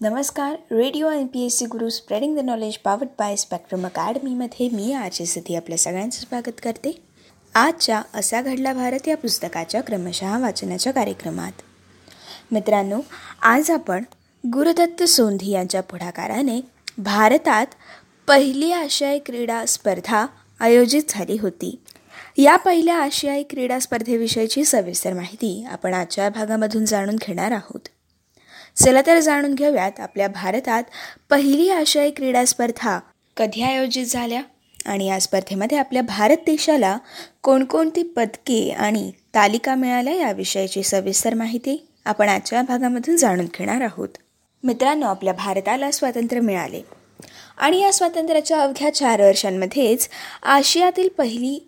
नमस्कार 0.00 0.52
radio 0.72 1.10
N 1.10 1.26
P 1.26 1.44
S 1.46 1.58
C 1.58 1.66
Guru 1.66 1.88
spreading 1.90 2.36
the 2.36 2.40
knowledge 2.40 2.76
powered 2.78 3.06
by 3.18 3.36
Spectrum 3.36 3.84
अकॅडमीमध्ये 3.86 4.68
मी 4.68 4.92
आजसाठी 4.92 5.54
आपल्या 5.54 5.78
सगळ्यांचं 5.78 6.18
स्वागत 6.18 6.60
करते. 6.62 6.90
आजच्या 7.54 8.02
असा 8.14 8.42
घडला 8.42 8.72
भारत 8.72 9.08
या 9.08 9.16
पुस्तकाच्या 9.16 9.80
क्रमशः 9.80 10.38
वाचनाच्या 10.38 10.92
कार्यक्रमात. 10.92 11.62
मित्रांनो 12.52 13.00
आज 13.42 13.70
आपण 13.70 14.04
गुरुदत्त 14.44 15.02
सोंधी 15.02 15.50
यांच्या 15.50 15.80
पुढाकाराने 15.80 16.60
भारतात 16.98 17.66
पहिली 18.28 18.72
आशियाई 18.72 19.18
क्रीडा 19.18 19.64
स्पर्धा 19.66 20.26
आयोजित 20.60 21.02
झाली 21.08 21.38
होती. 21.42 21.74
या 22.38 22.56
पहिल्या 22.56 22.96
आशियाई 22.96 23.42
क्रीडा 23.42 23.78
स्पर्धेविषयीची 23.78 24.64
सविस्तर 24.64 25.12
माहिती 25.12 25.64
आपण 25.70 25.94
आजच्या 25.94 26.28
भागामधून 26.30 26.84
जाणून 26.84 27.16
घेणार 27.16 27.50
आहोत. 27.50 27.88
चला 28.76 29.00
तर 29.06 29.18
जाणून 29.20 29.54
घेऊयात 29.54 30.00
आपल्या 30.00 30.28
भारतात 30.28 30.82
पहिली 31.30 31.68
आशियाई 31.70 32.10
क्रीडा 32.10 32.44
स्पर्धा 32.44 32.98
कधी 33.36 33.62
आयोजित 33.62 34.06
झाल्या? 34.06 34.42
आणि 34.86 35.06
या 35.06 35.18
स्पर्धेमध्ये 35.20 35.78
आपल्या 35.78 36.02
भारत 36.02 36.36
देशाला 36.46 36.96
कोणकोणती 37.42 38.02
पदके 38.02 38.70
आणि 38.70 39.10
तालिका 39.34 39.74
मिळाल्या 39.74 40.14
याविषयीची 40.14 40.82
सविस्तर 40.82 41.34
माहिती 41.34 41.76
आपण 42.04 42.28
आजच्या 42.28 42.62
भागामधून 42.62 43.16
जाणून 43.16 43.46
घेणार 43.58 43.80
आहोत. 43.80 44.08
मित्रांनो 44.64 45.06
आपल्या 45.06 45.32
भारताला 45.32 45.90
स्वातंत्र्य 45.90 46.40
मिळाले. 46.40 46.82
आणि 47.58 47.80
या 47.80 47.92
स्वातंत्र्याच्या 47.92 48.60
अवघ्या 48.62 48.94
चार 48.94 49.20
वर्षांमध्येच 49.20 50.08
आशियातील 50.42 51.08
पहिली 51.08 51.58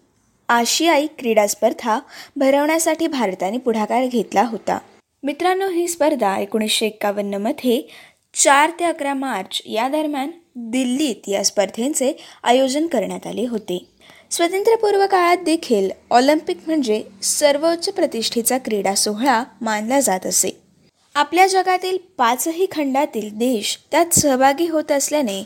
आशियाई 0.48 1.06
क्रीडा 1.18 1.46
स्पर्धा 1.46 1.98
भरवण्यासाठी 2.36 3.06
भारताने 3.06 3.58
पुढाकार 3.58 4.06
घेतला 4.06 4.42
होता. 4.42 4.78
मित्रांनो 5.22 5.68
ही 5.68 5.86
स्पर्धा 5.88 6.36
एकोणीसशे 6.38 6.86
एक्कावन्नमध्ये 6.86 7.80
चार 8.34 8.70
ते 8.80 8.84
अकरा 8.84 9.14
मार्च 9.14 9.60
या 9.66 9.88
दरम्यान 9.88 10.30
दिल्लीत 10.70 11.28
या 11.28 11.42
स्पर्धेचे 11.44 12.12
आयोजन 12.42 12.86
करण्यात 12.86 13.26
आले 13.26 13.46
होते. 13.46 13.78
स्वातंत्र्यपूर्व 14.30 15.06
काळात 15.06 15.42
देखील 15.44 15.90
ऑलिम्पिक 16.10 16.58
म्हणजे 16.66 17.02
सर्वोच्च 17.22 17.88
प्रतिष्ठेचा 17.88 18.58
क्रीडा 18.58 18.94
सोहळा 18.94 19.42
मानला 19.60 20.00
जात 20.00 20.26
असे. 20.26 20.50
आपल्या 21.14 21.46
जगातील 21.46 21.96
पाचही 22.18 22.66
खंडातील 22.72 23.28
देश 23.34 23.76
त्यात 23.90 24.14
सहभागी 24.14 24.66
होत 24.66 24.92
असल्याने 24.92 25.42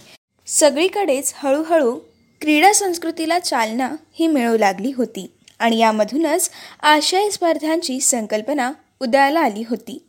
सगळीकडेच 0.49 1.33
हळूहळू 1.37 1.99
क्रीडा 2.43 2.73
संस्कृतीला 2.73 3.39
चालना 3.39 3.91
ही 4.13 4.27
मिळू 4.27 4.57
लागली 4.59 4.93
होती 4.97 5.27
आणि 5.59 5.79
यामधूनच 5.79 6.51
आशियाई 6.83 7.31
स्पर्धांची 7.31 8.01
संकल्पना 8.01 8.71
उदयाला 9.03 9.41
आली 9.41 9.63
होती. 9.71 10.03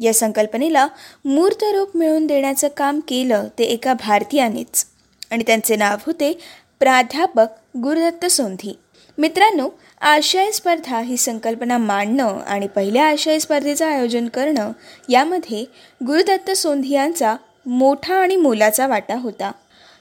या 0.00 0.14
संकल्पनेला 0.14 0.86
मूर्त 1.24 1.64
रूप 1.64 1.96
मिळवून 1.96 2.26
देण्याचं 2.26 2.68
काम 2.76 3.00
केलं 3.08 3.48
ते 3.58 3.64
एका 3.64 3.94
भारतीयानेच. 3.94 4.84
आणि 5.30 5.44
त्यांचे 5.46 5.76
नाव 5.76 5.96
होते 6.06 6.38
प्राध्यापक 6.80 7.46
गुरुदत्त 7.76 8.26
सोंधी. 8.26 8.78
मित्रांनो 9.18 9.68
आशियाई 10.00 10.52
स्पर्धा 10.52 11.00
ही 11.00 11.16
संकल्पना 11.16 11.78
मांडणं 11.78 12.40
आणि 12.40 12.66
पहिल्या 12.66 13.06
आशियाई 13.06 13.40
स्पर्धेचं 13.40 13.86
आयोजन 13.86 14.28
करणं 14.28 14.72
यामध्ये 15.08 15.64
गुरुदत्त 16.06 16.50
सोंधी 16.50 16.94
यांचा 16.94 17.36
मोठा 17.66 18.14
आणि 18.14 18.36
मोलाचा 18.36 18.86
वाटा 18.86 19.14
होता. 19.14 19.52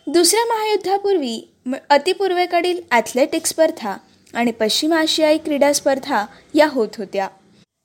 दुसऱ्या 0.08 0.46
महायुद्धापूर्वी 0.46 1.54
अतिपूर्वेकडील 1.90 2.82
ॲथलेटिक 2.92 3.46
स्पर्धा 3.46 3.98
आणि 4.34 4.52
पश्चिम 4.52 4.94
आशियाई 4.94 5.38
क्रीडा 5.38 5.74
स्पर्धा 5.74 6.26
या 6.54 6.68
होत 6.68 6.90
होत्या. 6.98 7.28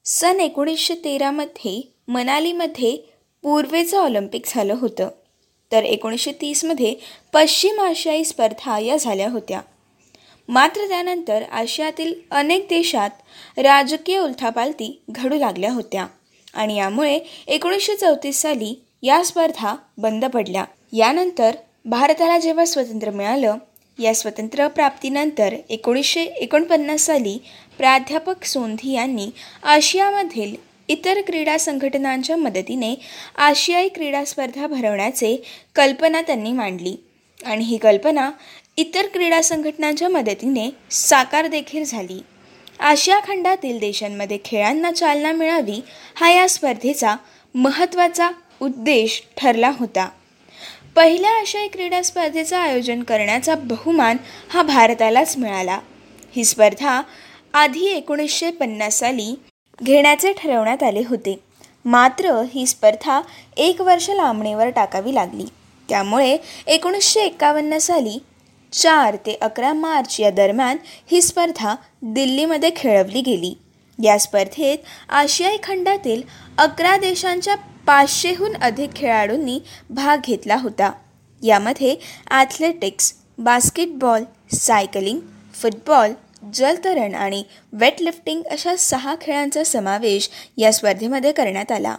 सन 0.05 0.41
एकोणीसशे 0.41 0.95
तेरामध्ये 0.95 1.81
मनालीमध्ये 2.09 2.97
पूर्वेचं 3.43 3.99
ऑलिम्पिक 3.99 4.43
झालं 4.47 4.75
होतं. 4.81 5.09
तर 5.73 5.83
एकोणीसशे 5.83 6.33
तीसमध्ये 6.33 6.95
पश्चिम 7.33 7.81
आशियाई 7.81 8.25
स्पर्धा 8.25 8.79
या 8.79 8.97
झाल्या 8.97 9.31
होत्या. 9.31 9.61
मात्र 10.49 10.89
त्यानंतर 10.89 11.43
आशियातील 11.43 12.15
अनेक 12.31 12.67
देशात 12.71 13.11
राजकीय 13.59 14.19
उलथापालती 14.19 15.03
घडू 15.11 15.37
लागल्या 15.37 15.73
होत्या 15.73 16.07
आणि 16.55 16.77
यामुळे 16.77 17.21
एकोणीसशे 17.47 17.97
चौतीस 17.97 18.43
साली 18.43 18.75
या 19.03 19.25
स्पर्धा 19.25 19.77
बंद 19.99 20.25
पडल्या. 20.25 20.65
यानंतर 20.93 21.57
भारताला 21.85 22.39
जेव्हा 22.39 22.65
स्वातंत्र्य 22.65 23.13
मिळालं 23.13 23.57
या 24.03 24.15
स्वतंत्र 24.15 24.69
प्राप्तीनंतर 24.69 25.55
एकोणीसशे 25.69 26.23
एकोणपन्नास 26.23 27.01
साली 27.01 27.39
प्राध्यापक 27.79 28.45
सोंधी 28.45 28.93
यांनी 28.93 29.31
आशियामधील 29.63 30.55
इतर 30.89 31.21
क्रीडा 31.21 31.59
संघटनांच्या 31.59 32.37
मदतीने 32.37 32.95
आशियाई 33.37 33.89
क्रीडा 33.89 34.25
स्पर्धा 34.25 34.67
भरवण्याचे 34.67 35.37
कल्पना 35.75 36.21
त्यांनी 36.23 36.53
मांडली. 36.53 36.97
आणि 37.47 37.65
ही 37.65 37.77
कल्पना 37.77 38.31
इतर 38.77 39.07
क्रीडा 39.07 39.41
संघटनांच्या 39.43 40.09
मदतीने 40.09 40.69
साकार 40.91 41.47
देखील 41.47 41.85
झाली. 41.85 42.21
आशिया 42.81 43.19
खंडातील 43.19 43.79
देशांमध्ये 43.79 44.39
खेळांना 44.45 44.93
चालना 44.93 45.33
मिळावी 45.33 45.81
हा 46.15 46.31
या 46.31 46.49
स्पर्धेचा 46.49 47.17
महत्त्वाचा 47.55 48.31
उद्देश 48.61 49.23
ठरला 49.37 49.71
होता. 49.79 50.09
पहिल्या 50.97 51.31
आशियाई 51.31 51.69
क्रीडा 51.69 52.03
स्पर्धेचं 52.03 52.57
आयोजन 52.57 53.03
करण्याचा 53.03 53.55
बहुमान 53.55 54.17
हा 54.51 54.63
भारतालाच 54.63 55.37
मिळाला. 55.37 55.79
ही 56.37 56.45
स्पर्धा 56.45 57.01
आधी 57.55 57.87
एकोणीसशे 57.87 58.51
पन्नास 58.51 58.99
साली 58.99 59.35
घेण्याचे 59.83 60.33
ठरवण्यात 60.33 60.83
आले 60.83 61.03
होते. 61.09 61.39
मात्र 61.85 62.43
ही 62.55 62.67
स्पर्धा 62.67 63.21
एक 63.57 63.81
वर्ष 63.81 64.11
लांबणीवर 64.11 64.69
टाकावी 64.69 65.15
लागली. 65.15 65.45
त्यामुळे 65.89 66.37
एकोणीसशे 66.67 67.21
एकावन्न 67.21 67.79
साली 67.79 68.19
चार 68.73 69.17
ते 69.17 69.39
अकरा 69.41 69.73
मार्च 69.73 70.21
या 70.21 70.31
दरम्यान 70.31 70.77
ही 71.11 71.23
स्पर्धा 71.23 71.75
दिल्लीमध्ये 72.03 72.71
खेळवली 72.77 73.21
गेली. 73.21 73.55
या 74.03 74.19
स्पर्धेत 74.19 74.79
आशियाई 75.09 75.57
खंडातील 75.63 76.23
अकरा 76.59 76.97
देशांच्या 76.97 77.55
पाचशेहून 77.87 78.57
अधिक 78.57 78.95
खेळाडूंनी 78.97 79.61
भाग 79.91 80.19
घेतला 80.25 80.57
होता. 80.57 80.93
यामध्ये 81.43 81.97
ॲथलेटिक्स 82.31 83.15
बास्केटबॉल 83.39 84.25
सायकलिंग 84.55 85.21
फुटबॉल 85.55 86.13
जलतरण 86.55 87.15
आणि 87.15 87.45
वेटलिफ्टिंग 87.73 88.43
अशा 88.51 88.77
सहा 88.77 89.15
खेळांचा 89.21 89.65
समावेश 89.65 90.31
या 90.57 90.73
स्पर्धेमध्ये 90.73 91.33
करण्यात 91.33 91.73
आला. 91.73 91.97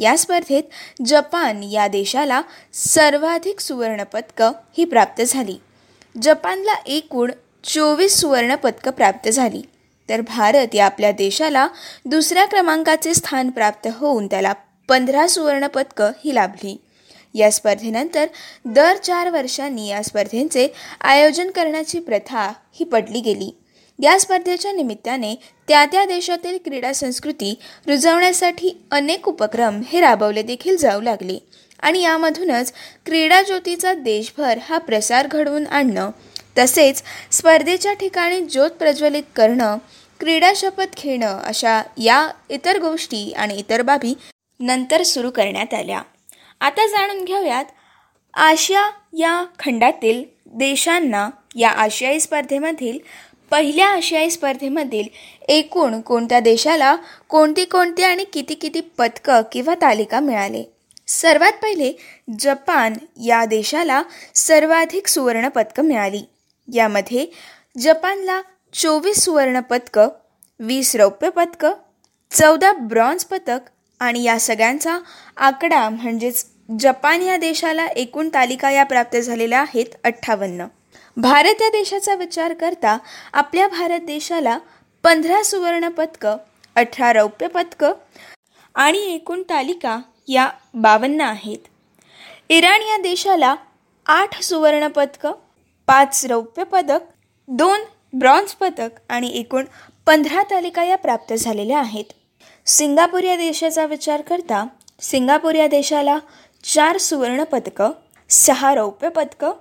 या 0.00 0.18
स्पर्धेत 0.18 0.62
जपान 1.06 1.62
या 1.62 1.88
देशाला 1.88 2.42
सर्वाधिक 2.72 3.60
सुवर्णपदकं 3.60 4.52
ही 4.78 4.84
प्राप्त 4.84 5.22
झाली. 5.22 5.56
जपानला 6.22 6.74
एकूण 6.86 7.30
चोवीस 7.64 8.20
सुवर्णपदकं 8.20 8.90
प्राप्त 8.90 9.28
झाली. 9.28 9.62
तर 10.08 10.20
भारत 10.20 10.74
या 10.74 10.86
आपल्या 10.86 11.10
देशाला 11.12 11.66
दुसऱ्या 12.04 12.44
क्रमांकाचे 12.46 13.14
स्थान 13.14 13.50
प्राप्त 13.50 13.88
होऊन 13.94 14.26
त्याला 14.26 14.52
पंधरा 14.88 15.26
सुवर्णपदकं 15.26 16.10
ही 16.24 16.34
लाभली. 16.34 16.76
या 17.34 17.50
स्पर्धेनंतर 17.50 18.26
दर 18.64 18.96
चार 18.96 19.30
वर्षांनी 19.30 19.88
या 19.88 20.02
स्पर्धेंचे 20.02 20.68
आयोजन 21.00 21.50
करण्याची 21.50 21.98
प्रथा 21.98 22.52
ही 22.72 22.84
पडली 22.84 23.20
गेली. 23.20 23.50
या 23.98 24.18
स्पर्धेच्या 24.18 24.72
निमित्ताने 24.72 25.34
त्या 25.68 25.84
त्या 25.86 26.04
देशातील 26.04 26.56
क्रीडा 26.64 26.92
संस्कृती 26.92 27.54
रुजवण्यासाठी 27.86 28.70
अनेक 28.90 29.28
उपक्रम 29.28 29.80
हे 29.88 30.00
राबवले 30.00 30.42
देखील 30.42 30.76
जाऊ 30.76 31.00
लागले 31.00 31.38
आणि 31.80 32.02
यामधूनच 32.02 32.72
क्रीडा 33.06 33.42
ज्योतीचा 33.42 33.92
देशभर 33.94 34.58
हा 34.62 34.78
प्रसार 34.78 35.26
घडवून 35.26 35.66
आणणं 35.66 36.10
तसेच 36.58 37.02
स्पर्धेच्या 37.30 37.92
ठिकाणी 37.92 38.40
ज्योत 38.40 38.70
प्रज्वलित 38.70 39.22
करणं 39.36 39.76
क्रीडा 40.20 40.52
शपथ 40.56 41.02
घेणं 41.02 41.38
अशा 41.38 41.82
या 41.96 42.28
इतर 42.50 42.78
गोष्टी 42.78 43.32
आणि 43.32 43.56
इतर 43.56 43.82
बाबी 43.82 44.14
नंतर 44.60 45.02
सुरू 45.02 45.30
करण्यात 45.30 45.74
आल्या. 45.74 46.02
आता 46.60 46.86
जाणून 46.86 47.24
घेऊयात 47.24 47.64
आशिया 48.34 48.90
या 49.12 49.44
खंडातील 49.58 50.22
देशांना 50.46 51.28
या 51.56 51.70
आशियाई 51.70 52.20
स्पर्धेमधील 52.20 52.98
पहिल्या 53.50 53.86
आशियाई 53.86 54.30
स्पर्धेमधील 54.30 55.08
एकूण 55.48 56.00
कोणत्या 56.00 56.40
देशाला 56.40 56.96
कोणती 57.28 57.64
कोणती 57.64 58.02
आणि 58.02 58.24
किती 58.24 58.54
किती 58.54 58.80
पदकं 58.80 59.42
किंवा 59.52 59.74
तालिका 59.74 60.20
मिळाले? 60.20 60.62
सर्वात 61.08 61.52
पहिले 61.52 61.92
जपान 62.38 62.94
या 63.24 63.44
देशाला 63.44 64.02
सर्वाधिक 64.34 65.06
सुवर्ण 65.06 65.48
पदकं 65.48 65.84
मिळाली. 65.84 66.22
यामध्ये 66.74 67.26
जपानला 67.78 68.40
चोवीस 68.74 69.24
सुवर्ण 69.24 69.60
पदकं 69.60 70.08
वीस 70.60 70.94
रौप्य 70.96 71.30
पदकं 71.30 71.72
चौदा 72.30 72.72
ब्रॉन्झ 72.72 73.24
पदक 73.24 73.68
आणि 74.00 74.22
या 74.22 74.38
सगळ्यांचा 74.40 74.98
आकडा 75.36 75.88
म्हणजेच 75.88 76.44
जपान 76.80 77.22
या 77.22 77.36
देशाला 77.36 77.86
एकूण 77.86 78.28
तालिका 78.28 78.70
या 78.70 78.84
प्राप्त 78.84 79.16
झालेल्या 79.16 79.60
आहेत 79.60 79.94
अठ्ठावन्न. 80.04 80.66
भारत 81.16 81.62
या 81.62 81.68
देशाचा 81.68 82.14
विचार 82.14 82.52
करता 82.54 82.96
आपल्या 83.32 83.68
भारत 83.68 84.00
देशाला 84.00 84.58
पंधरा 85.04 85.42
सुवर्ण 85.42 85.88
पदकं 85.88 86.36
अठरा 86.76 87.12
रौप्य 87.12 87.46
पदकं 87.46 87.92
आणि 88.74 88.98
एकूण 89.14 89.42
तालिका 89.42 89.98
या 90.28 90.48
बावन्न 90.74 91.20
आहेत. 91.20 91.58
इराण 92.48 92.82
या 92.82 92.96
देशाला 93.02 93.54
आठ 94.06 94.40
सुवर्णपदकं 94.42 95.32
पाच 95.86 96.24
रौप्य 96.26 96.64
पदक 96.64 97.00
दोन 97.48 97.80
ब्रॉन्झ 98.12 98.50
पदक 98.50 98.88
आणि 99.08 99.30
एकूण 99.34 99.64
पंधरा 100.06 100.42
तालिका 100.42 100.82
या 100.84 100.96
प्राप्त 100.96 101.32
झालेल्या 101.34 101.78
आहेत. 101.78 102.04
सिंगापूर 102.66 103.24
या 103.24 103.36
देशाचा 103.36 103.84
विचार 103.86 104.20
करता 104.20 104.66
सिंगापूर 105.00 105.54
या 105.54 105.66
देशाला 105.66 106.18
चार 106.64 106.98
सुवर्ण 106.98 107.44
पदकं 107.44 107.90
सहा 108.30 108.74
रौप्य 108.74 109.08
पदकं 109.08 109.52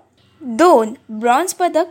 दोन 0.42 0.94
ब्रॉन्झ 1.10 1.54
पदक 1.54 1.86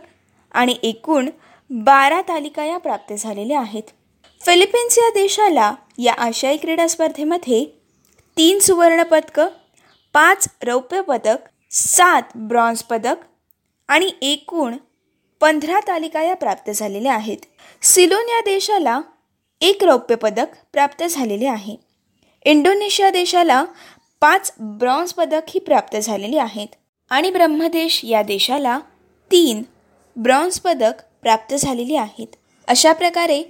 आणि 0.51 0.75
एकूण 0.83 1.29
बारा 1.69 2.21
तालिका 2.21 2.63
या 2.63 2.77
प्राप्त 2.77 3.13
झालेल्या 3.13 3.59
आहेत. 3.59 3.83
फिलिपिन्स 4.41 4.97
या 4.97 5.09
देशाला 5.09 5.73
या 5.97 6.13
आशियाई 6.13 6.57
क्रीडा 6.57 6.87
स्पर्धेमध्ये 6.87 7.65
तीन 8.37 8.59
सुवर्ण 8.59 9.03
पदकं 9.03 9.47
पाच 10.13 10.47
रौप्य 10.63 11.01
पदक 11.01 11.37
सात 11.71 12.37
ब्रॉन्झ 12.37 12.81
पदक 12.83 13.15
आणि 13.87 14.11
एकूण 14.21 14.77
पंधरा 15.41 15.79
तालिका 15.79 16.21
या 16.21 16.35
प्राप्त 16.35 16.71
झालेल्या 16.71 17.13
आहेत. 17.13 17.37
सिलोन 17.81 18.29
या 18.29 18.41
देशाला 18.41 19.01
एक 19.61 19.83
रौप्य 19.83 20.15
पदक 20.15 20.45
प्राप्त 20.73 21.03
झालेले 21.03 21.45
आहे. 21.45 21.75
इंडोनेशिया 22.45 23.09
देशाला 23.09 23.65
पाच 24.21 24.53
ब्रॉन्झ 24.59 25.13
पदक 25.13 25.41
ही 25.47 25.59
प्राप्त 25.59 25.97
झालेली 25.97 26.37
आहेत. 26.37 26.67
आणि 27.09 27.31
ब्रह्मदेश 27.31 28.01
या 28.03 28.21
देशाला 28.21 28.79
तीन 29.31 29.63
ब्रॉन्झ 30.15 30.59
पदक 30.59 30.93
प्राप्त 31.21 31.55
झालेली 31.55 31.95
आहेत. 31.95 32.27
अशा 32.67 32.93
प्रकारे 32.93 33.43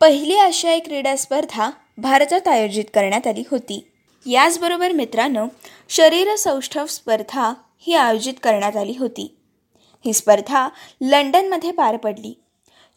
पहिली 0.00 0.36
आशियाई 0.36 0.80
क्रीडा 0.80 1.16
स्पर्धा 1.16 1.70
भारतात 1.98 2.48
आयोजित 2.48 2.84
करण्यात 2.94 3.26
आली 3.26 3.42
होती. 3.50 3.88
याचबरोबर 4.26 4.92
मित्रांनो 4.92 5.46
शरीर 5.88 6.36
सौष्ठव 6.36 6.86
स्पर्धा 6.86 7.54
ही 7.78 7.94
आयोजित 7.94 8.34
करण्यात 8.42 8.76
आली 8.76 8.94
होती. 8.98 9.38
ही 10.04 10.12
स्पर्धा 10.12 10.68
लंडनमध्ये 11.00 11.70
पार 11.70 11.96
पडली. 11.96 12.34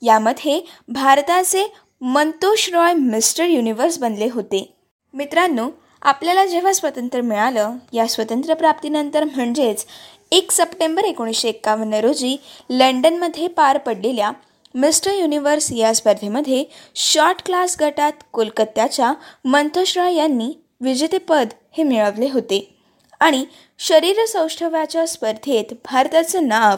यामध्ये 0.01 0.61
भारताचे 0.87 1.65
मंतोष 2.01 2.69
रॉय 2.73 2.93
मिस्टर 2.93 3.45
युनिव्हर्स 3.45 3.97
बनले 3.99 4.29
होते. 4.33 4.73
मित्रांनो 5.13 5.69
आपल्याला 6.01 6.45
जेव्हा 6.45 6.73
स्वातंत्र्य 6.73 7.21
मिळालं 7.21 7.75
या 7.93 8.07
स्वातंत्र्यप्राप्तीनंतर 8.07 9.23
म्हणजेच 9.23 9.85
एक 10.31 10.51
सप्टेंबर 10.51 11.03
एकोणीसशे 11.03 11.49
एक्कावन्न 11.49 11.93
रोजी 11.93 12.37
लंडनमध्ये 12.69 13.47
पार 13.47 13.77
पडलेल्या 13.77 14.31
मिस्टर 14.75 15.11
युनिव्हर्स 15.11 15.71
या 15.71 15.93
स्पर्धेमध्ये 15.95 16.63
शॉर्ट 16.95 17.45
क्लास 17.45 17.75
गटात 17.81 18.11
कोलकात्याच्या 18.31 19.13
मंतोष 19.45 19.97
रॉय 19.97 20.15
यांनी 20.15 20.53
विजेतेपद 20.81 21.49
हे 21.71 21.83
मिळवले 21.83 22.29
होते. 22.29 22.74
आणि 23.25 23.45
शरीर 23.79 24.25
सौष्ठवाच्या 24.25 25.07
स्पर्धेत 25.07 25.73
भारताचं 25.85 26.47
नाव 26.47 26.75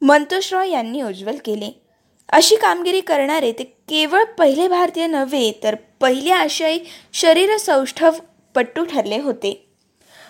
मंतोष 0.00 0.52
रॉय 0.52 0.70
यांनी 0.70 1.02
उज्ज्वल 1.02 1.36
केले. 1.44 1.82
अशी 2.28 2.56
कामगिरी 2.56 3.00
करणारे 3.00 3.52
ते 3.52 3.62
केवळ 3.62 4.24
पहिले 4.24 4.68
भारतीय 4.68 5.06
नव्हे 5.06 5.52
तर 5.62 5.74
पहिले 6.00 6.30
आशियाई 6.30 6.78
शरीर 7.12 7.56
सौष्ठव 7.56 8.10
पट्टू 8.54 8.84
ठरले 8.84 9.20
होते. 9.20 9.68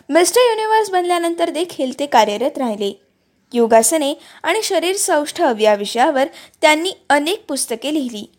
मिस्टर 0.08 0.40
युनिव्हर्स 0.40 0.90
बनल्यानंतर 0.90 1.50
देखील 1.50 1.98
ते 1.98 2.06
कार्यरत 2.06 2.58
राहिले. 2.58 3.00
योगासने 3.52 4.14
आणि 4.42 4.62
शरीर 4.62 4.96
सौष्ठव 4.96 5.54
या 5.60 5.74
विषयावर 5.74 6.24
त्यांनी 6.62 6.92
अनेक 7.10 7.44
पुस्तके 7.48 7.94
लिहिली. 7.94 8.30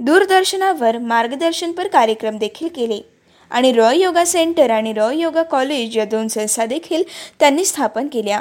दूरदर्शनावर 0.00 0.98
मार्गदर्शनपर 0.98 1.88
कार्यक्रम 1.88 2.38
देखील 2.38 2.68
केले. 2.68 3.17
आणि 3.50 3.72
रॉय 3.72 3.98
योगा 3.98 4.24
सेंटर 4.24 4.70
आणि 4.70 4.92
रॉय 4.92 5.16
योगा 5.16 5.42
कॉलेज 5.42 5.96
या 5.98 6.04
दोन 6.04 6.28
संस्था 6.28 6.66
देखील 6.66 7.02
त्यांनी 7.40 7.64
स्थापन 7.64 8.08
केल्या. 8.12 8.40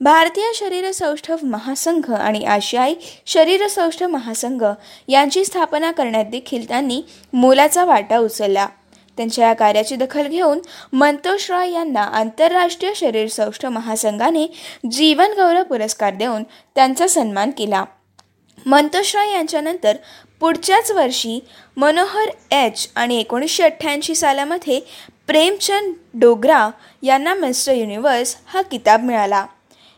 भारतीय 0.00 0.50
शरीर 0.54 0.90
सौष्ठव 0.92 1.36
महासंघ 1.42 2.12
आणि 2.12 2.44
आशियाई 2.44 2.94
शरीर 3.26 3.66
सौष्ठव 3.68 4.06
महासंघ 4.06 4.64
यांची 5.08 5.44
स्थापना 5.44 5.90
करण्यात 5.92 6.24
देखील 6.24 6.68
त्यांनी 6.68 7.02
मोलाचा 7.32 7.84
वाटा 7.84 8.18
उचलला. 8.18 8.66
त्यांच्या 9.16 9.46
या 9.48 9.52
कार्याची 9.52 9.96
दखल 9.96 10.26
घेऊन 10.26 10.58
मंतोष 10.92 11.50
रॉय 11.50 11.70
यांना 11.70 12.02
आंतरराष्ट्रीय 12.02 12.92
शरीर 12.96 13.28
सौष्ठ 13.28 13.66
महासंघाने 13.66 14.46
जीवन 14.90 15.32
गौरव 15.36 15.62
पुरस्कार 15.62 16.14
देऊन 16.14 16.42
त्यांचा 16.74 17.06
सन्मान 17.06 17.50
केला. 17.50 17.84
मंतोष 18.66 19.14
राय 19.16 19.32
यांच्यानंतर 19.32 19.96
पुढच्याच 20.40 20.90
वर्षी 20.90 21.38
मनोहर 21.76 22.30
एच 22.54 22.88
आणि 22.94 23.18
एकोणीसशे 23.20 23.62
अठ्ठ्याऐंशी 23.62 24.14
सालामध्ये 24.14 24.80
प्रेमचंद 25.26 25.94
डोगरा 26.14 26.70
यांना 27.02 27.34
मिस्टर 27.34 27.72
युनिव्हर्स 27.72 28.36
हा 28.46 28.62
किताब 28.62 29.02
मिळाला. 29.02 29.46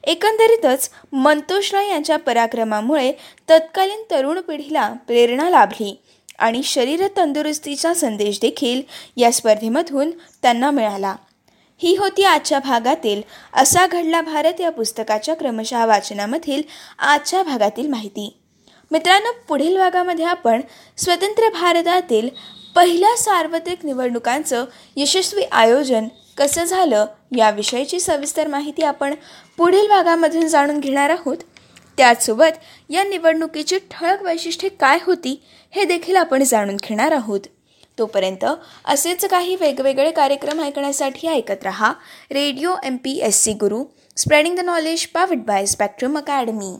एकंदरीतच 0.05 0.91
मंतोष 1.13 1.75
राय 1.75 1.89
यांच्या 1.89 2.17
पराक्रमामुळे 2.17 3.13
तत्कालीन 3.51 4.03
तरुण 4.11 4.41
पिढीला 4.41 4.93
प्रेरणा 5.07 5.49
लाभली 5.51 5.95
आणि 6.39 6.63
शरीर 6.63 7.07
तंदुरुस्तीचा 7.17 7.95
संदेश 7.95 8.39
देखील 8.41 8.83
या 9.17 9.33
स्पर्धेमधून 9.33 10.11
त्यांना 10.43 10.71
मिळाला. 10.71 11.15
ही 11.81 11.97
होती 11.97 12.25
आजच्या 12.25 12.59
भागातील 12.59 13.23
असा 13.53 13.87
घडला 13.87 14.21
भारत 14.21 14.61
या 14.61 14.71
पुस्तकाच्या 14.71 15.35
क्रमशः 15.35 15.85
वाचनामधील 15.87 16.63
आजच्या 16.99 17.43
भागातील 17.43 17.89
माहिती. 17.89 18.39
मित्रांनो 18.93 19.31
पुढील 19.49 19.77
भागामध्ये 19.77 20.25
आपण 20.25 20.61
स्वतंत्र 20.97 21.49
भारतातील 21.49 22.29
पहिल्या 22.77 23.17
सार्वत्रिक 23.17 23.87
निवडणुकांचं 23.87 24.65
यशस्वी 24.97 25.43
आयोजन 25.43 26.09
कसं 26.39 26.65
झालं 26.65 27.07
याविषयीची 27.37 28.01
सविस्तर 28.01 28.47
माहिती 28.47 28.83
आपण 28.83 29.15
पुढील 29.57 29.89
भागामधून 29.89 30.49
जाणून 30.49 30.81
घेणार 30.81 31.11
आहोत. 31.11 31.37
त्याचसोबत 31.97 32.59
या 32.91 33.05
निवडणुकीची 33.05 33.79
ठळक 33.91 34.23
वैशिष्ट्ये 34.23 34.71
काय 34.71 34.99
होती 35.03 35.43
हे 35.71 35.85
देखील 35.85 36.17
आपण 36.17 36.45
जाणून 36.45 36.77
घेणार 36.77 37.13
आहोत. 37.13 37.41
तोपर्यंत 37.99 38.45
असेच 38.85 39.25
काही 39.25 39.57
वेगवेगळे 39.57 40.11
कार्यक्रम 40.11 40.61
ऐकण्यासाठी 40.61 41.29
ऐकत 41.29 41.65
रहा. 41.65 41.93
Radio 42.31 42.75
M 42.85 42.97
P 42.97 43.21
S 43.23 43.43
C 43.43 43.53
Guru. 43.53 43.85
Spreading 44.17 44.57
the 44.57 44.61
knowledge 44.61 45.07
powered 45.07 45.39
by 45.39 45.67
Spectrum 45.67 46.19
Academy. 46.19 46.75